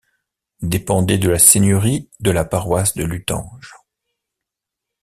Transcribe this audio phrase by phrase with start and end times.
[0.63, 3.75] Dépendait de la seigneurie et de la paroisse de Luttange.